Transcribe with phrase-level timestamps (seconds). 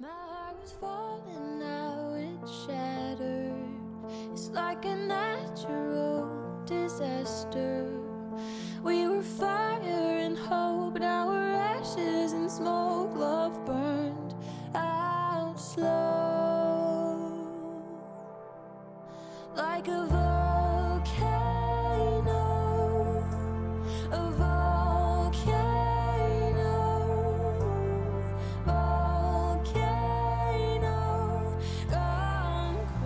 [0.00, 3.52] My heart was falling, now it's shattered.
[4.32, 7.86] It's like a natural disaster.
[8.82, 13.14] We were fire and hope, now we're ashes and smoke.
[13.14, 14.34] Love burned
[14.74, 15.90] out slow.
[19.54, 20.06] Like a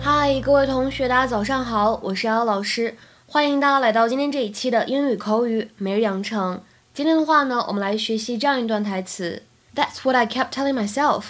[0.00, 6.62] 嗨，各位同学，大家早上好，我是瑶瑶老师，欢迎大家来到今天这一期的英语口语每日养成。
[6.94, 9.42] 今天的话呢，我们来学习这样一段台词：
[9.74, 11.26] That's what I kept telling myself,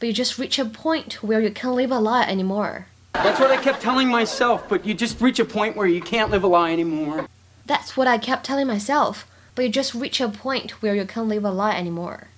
[0.00, 2.84] but you just reach a point where you can't live a lie anymore.
[3.12, 6.30] That's what I kept telling myself, but you just reach a point where you can't
[6.30, 7.26] live a lie anymore.
[7.66, 9.24] That's what I kept telling myself,
[9.54, 12.28] but you just reach a point where you can't live a lie anymore.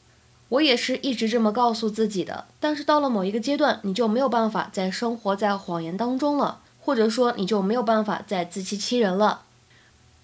[0.51, 9.43] 我也是一直这么告诉自己的，但是到了某一个阶段，你就没有办法再生活在谎言当中了，或者说你就没有办法再自欺欺人了。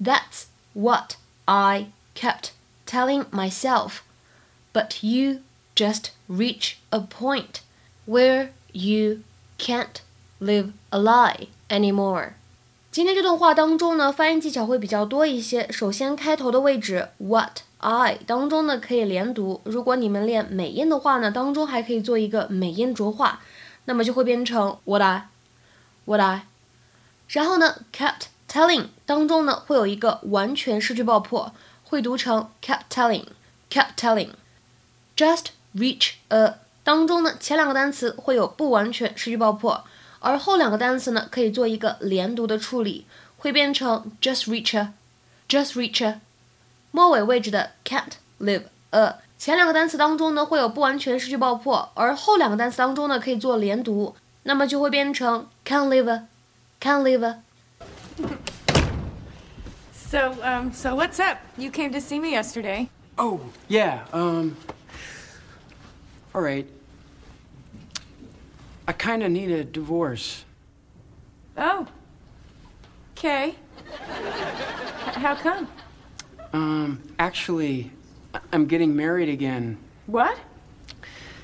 [0.03, 1.13] That's what
[1.45, 2.49] I kept
[2.85, 3.99] telling myself,
[4.73, 7.61] but you just reach a point
[8.05, 9.21] where you
[9.57, 10.01] can't
[10.39, 12.33] live a lie anymore.
[12.97, 15.71] 今天这段话当中呢，发音技巧会比较多一些。
[15.71, 19.61] 首先，开头的位置 what I 当中呢可以连读。
[19.65, 23.39] 如果你们练美音的话呢，当中还可以做一个美音浊化，
[23.85, 25.27] 那么就会变成 what I
[26.05, 26.47] what I。
[27.27, 31.53] 然后呢，kept telling 当中呢会有一个完全失去爆破，
[31.83, 33.25] 会读成 kept telling
[33.69, 34.29] kept telling。
[35.15, 39.83] just reach a 当中呢前两个单词会有不完全失去爆破。
[40.20, 43.06] 而后两个单词呢，可以做一个连读的处理，
[43.36, 46.20] 会变成 just reach a，just reach a。
[46.90, 57.42] 末尾位置的 can't live a，前两个单词当中呢会有不完全失去爆破，而后两个单词当中呢可以做连读，那么就会变成 can't live a，can't live a。
[59.94, 61.38] So, um, so what's up?
[61.56, 62.88] You came to see me yesterday.
[63.16, 64.56] Oh, yeah, um.
[66.34, 66.66] All right.
[68.87, 70.45] I kind of need a divorce.
[71.57, 71.85] Oh.
[73.11, 73.55] Okay.
[75.13, 75.67] How come?
[76.53, 77.91] Um, actually,
[78.53, 79.77] I'm getting married again.
[80.05, 80.37] What?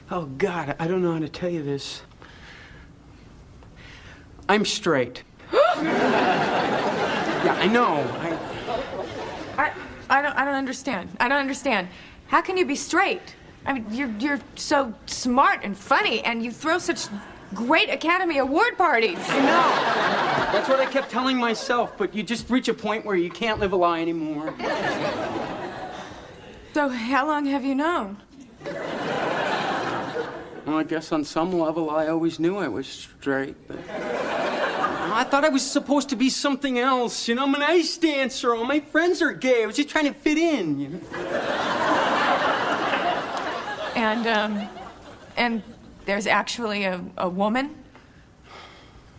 [0.09, 2.02] Oh, God, I don't know how to tell you this.
[4.48, 5.24] I'm straight.
[5.53, 7.96] yeah, I know.
[8.20, 8.53] I.
[9.58, 9.74] I,
[10.09, 11.09] I don't, I don't understand.
[11.20, 11.90] I don't understand.
[12.28, 13.36] How can you be straight?
[13.66, 17.08] I mean, you're, you're so smart and funny, and you throw such
[17.53, 19.18] great Academy Award parties.
[19.30, 20.53] I know.
[20.53, 23.59] That's what I kept telling myself, but you just reach a point where you can't
[23.59, 24.53] live a lie anymore.
[26.74, 28.18] So, how long have you known?
[30.66, 33.78] Well, I guess on some level I always knew I was straight, but.
[35.14, 37.28] I thought I was supposed to be something else.
[37.28, 38.56] You know, I'm an ice dancer.
[38.56, 39.62] All my friends are gay.
[39.62, 41.00] I was just trying to fit in, you know?
[43.96, 44.70] And, um,
[45.38, 45.62] and
[46.06, 47.71] there's actually a, a woman?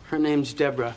[0.09, 0.94] Her name's Deborah.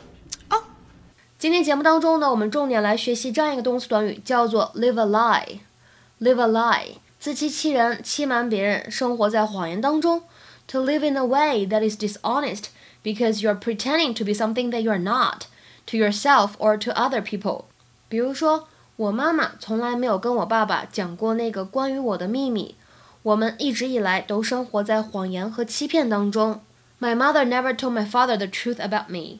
[1.37, 10.23] 今天节目当中呢，我们重点来学习这样一个动词短语，叫做 live a lie。live a lie，自欺欺人，欺瞒别人，生活在谎言当中。
[10.67, 12.67] To live in a way that is dishonest
[13.03, 15.47] because you are pretending to be something that you are not
[15.87, 17.65] to yourself or to other people。
[18.07, 22.75] 比如说，我妈妈从来没有跟我爸爸讲过那个关于我的秘密。
[23.23, 26.61] 我们一直以来都生活在谎言和欺骗当中。
[26.99, 29.39] My mother never told my father the truth about me.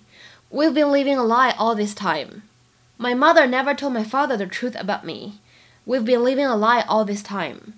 [0.49, 2.43] We've been living a lie all this time.
[2.97, 5.39] My mother never told my father the truth about me.
[5.85, 7.73] We've been living a lie all this time.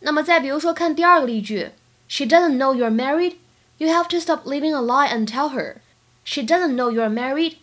[0.00, 1.70] 那么再比如说，看第二个例句，
[2.08, 3.36] She doesn't know you're married.
[3.78, 5.76] You have to stop living a lie and tell her.
[6.24, 7.56] She doesn't know you're married.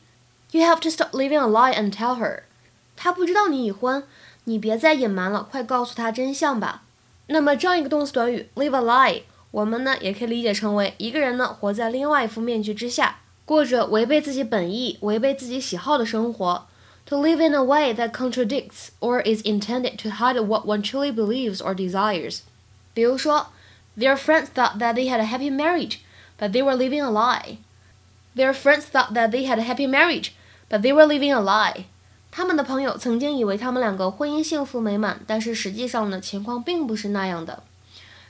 [0.51, 2.43] You have to stop living a lie and tell her.
[2.95, 4.03] 她不知道你已婚，
[4.43, 6.82] 你别再隐瞒了，快告诉她真相吧。
[7.27, 16.65] 那么这样一个动词短语 live a lie，我们呢也可以理解成为一个人呢活在另外一副面具之下，过着违背自己本意、违背自己喜好的生活。
[17.05, 21.57] To live in a way that contradicts or is intended to hide what one truly believes
[21.57, 22.41] or desires。
[22.93, 23.47] 比如说，
[23.97, 25.97] Their friends thought that they had a happy marriage,
[26.37, 27.57] but they were living a lie.
[28.35, 30.33] Their friends thought that they had a happy marriage,
[30.69, 31.85] but they were living a lie.
[32.33, 37.63] 他们的朋友曾经以为他们两个婚姻幸福美满，但是实际上呢，情况并不是那样的。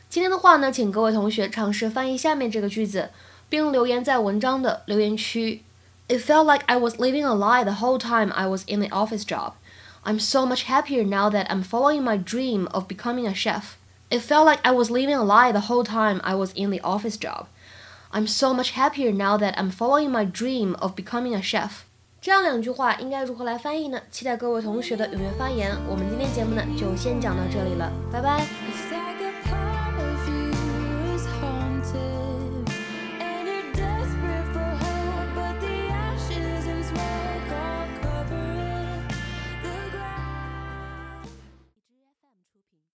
[0.10, 3.12] 今天的话呢，请各位同学尝试翻译下面这个句子，
[3.50, 5.63] 并留言在文章的留言区。
[6.07, 9.24] It felt like I was living a lie the whole time I was in the office
[9.24, 9.54] job.
[10.04, 13.78] I'm so much happier now that I'm following my dream of becoming a chef.
[14.10, 16.80] It felt like I was living a lie the whole time I was in the
[16.81, 17.46] office job.
[18.12, 21.82] I'm so much happier now that I'm following my dream of becoming a chef.
[22.25, 24.00] 这样两句话应该如何来翻译呢？
[24.11, 25.76] 期待各位同学的踊跃发言。
[25.87, 29.13] 我们今天节目呢就先讲到这里了，拜拜。